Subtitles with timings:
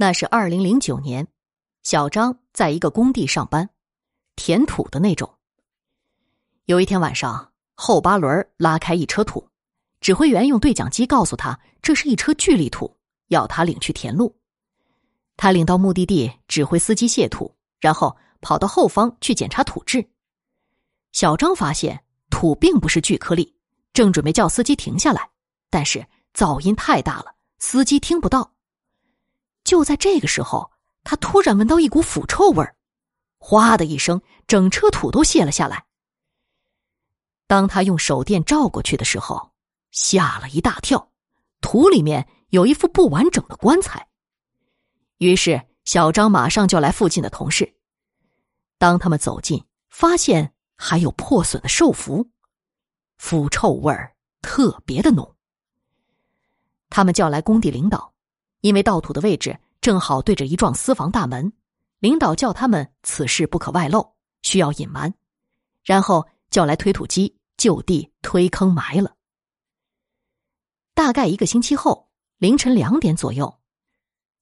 [0.00, 1.26] 那是二零零九年，
[1.82, 3.68] 小张在一个工地上班，
[4.36, 5.28] 填土的那种。
[6.66, 9.48] 有一天晚上，后八轮拉开一车土，
[10.00, 14.32] 指挥员用对讲机告诉他，这是一车巨力土，要他领去填路。
[15.36, 20.08] 他领到目的地，指挥司机卸土，然后跑到后方去检查土质。
[21.10, 23.52] 小张发现土并不是巨颗粒，
[23.92, 25.28] 正准备叫司机停下来，
[25.68, 28.54] 但是噪音太大了，司机听不到。
[29.68, 30.70] 就在这个时候，
[31.04, 32.74] 他突然闻到一股腐臭味儿，
[33.36, 35.84] 哗的一声，整车土都卸了下来。
[37.46, 39.52] 当他用手电照过去的时候，
[39.90, 41.10] 吓了一大跳，
[41.60, 44.08] 土里面有一副不完整的棺材。
[45.18, 47.74] 于是小张马上叫来附近的同事，
[48.78, 52.26] 当他们走近，发现还有破损的寿服，
[53.18, 55.36] 腐臭味儿特别的浓。
[56.88, 58.14] 他们叫来工地领导。
[58.60, 61.52] 因为盗土的位置正好对着一幢私房大门，
[62.00, 65.14] 领导叫他们此事不可外露，需要隐瞒，
[65.84, 69.14] 然后叫来推土机就地推坑埋了。
[70.94, 73.60] 大概一个星期后，凌晨两点左右，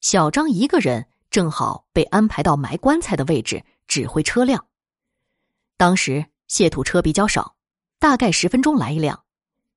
[0.01, 4.67] 小张一个人正好被安排到埋棺材的位置指挥车辆。
[5.77, 7.57] 当时卸土车比较少，
[7.99, 9.25] 大概十分钟来一辆。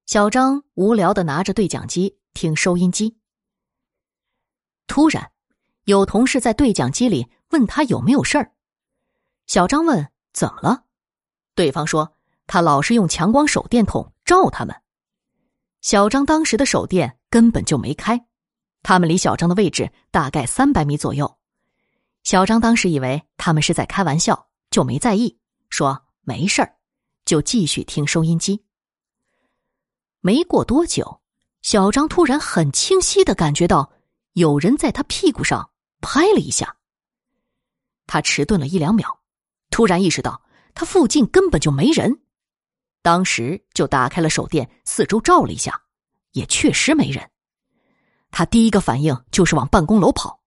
[0.05, 3.18] 小张无聊的拿着对讲机听收音机。
[4.89, 5.31] 突然，
[5.85, 8.51] 有同事在对讲机里问他有没有事儿。
[9.45, 10.83] 小张问：“怎么了？”
[11.55, 14.75] 对方说：“他老是用强光手电筒照他们。”
[15.81, 18.25] 小张当时的手电根本就没开，
[18.81, 21.37] 他们离小张的位置大概三百米左右。
[22.23, 25.37] 小张当时以为他们是在开玩笑，就没在意，
[25.69, 26.75] 说没事儿，
[27.25, 28.63] 就继续听收音机。
[30.19, 31.21] 没过多久，
[31.61, 33.91] 小张突然很清晰的感觉到。
[34.33, 35.69] 有人在他屁股上
[36.01, 36.75] 拍了一下，
[38.07, 39.19] 他迟钝了一两秒，
[39.69, 40.41] 突然意识到
[40.73, 42.21] 他附近根本就没人，
[43.01, 45.81] 当时就打开了手电，四周照了一下，
[46.31, 47.29] 也确实没人。
[48.31, 50.39] 他第一个反应就是往办公楼跑。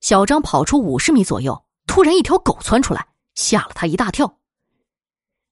[0.00, 4.38] 小张跑出五十米左右，突然一条狗窜出来，吓了他一大跳。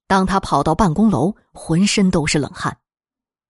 [0.06, 2.78] 当他跑到办公楼，浑身都是冷汗，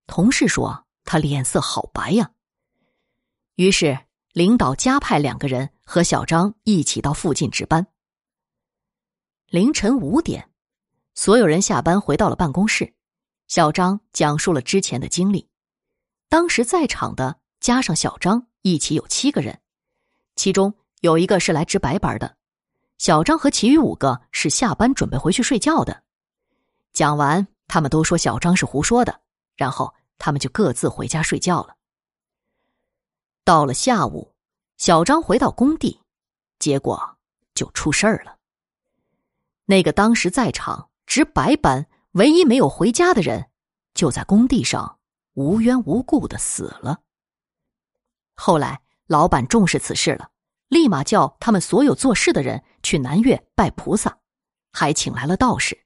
[0.06, 2.30] 同事说他脸色好白呀。
[3.56, 3.98] 于是，
[4.32, 7.86] 领导加派两个人和小张一起到附近值班。
[9.48, 10.48] 凌晨五点，
[11.14, 12.94] 所有人下班回到了办公室。
[13.48, 15.46] 小张讲述了之前的经历。
[16.30, 19.60] 当时在场的加上小张一起有七个人，
[20.34, 22.36] 其中有一个是来值白班的。
[22.96, 26.04] 小张和其余五个是下班准备回去睡觉的。
[26.94, 29.20] 讲完，他们都说小张是胡说的，
[29.56, 31.76] 然后他们就各自回家睡觉了。
[33.44, 34.34] 到了下午，
[34.78, 36.00] 小张回到工地，
[36.60, 37.18] 结果
[37.54, 38.38] 就出事儿了。
[39.64, 43.50] 那个当时在场值白班、唯一没有回家的人，
[43.94, 45.00] 就在工地上
[45.34, 47.00] 无缘无故的死了。
[48.34, 50.30] 后来老板重视此事了，
[50.68, 54.20] 立马叫他们所有做事的人去南岳拜菩萨，
[54.72, 55.84] 还请来了道士。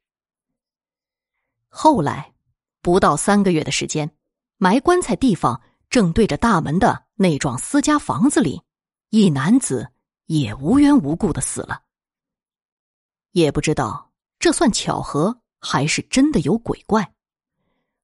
[1.68, 2.34] 后来
[2.82, 4.14] 不到三个月的时间，
[4.58, 5.62] 埋棺材地方。
[5.88, 8.62] 正对着大门的那幢私家房子里，
[9.10, 9.88] 一男子
[10.26, 11.82] 也无缘无故的死了。
[13.32, 17.12] 也不知道这算巧合还是真的有鬼怪。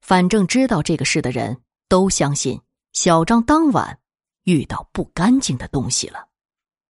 [0.00, 2.60] 反正知道这个事的人都相信，
[2.92, 4.00] 小张当晚
[4.44, 6.28] 遇到不干净的东西了。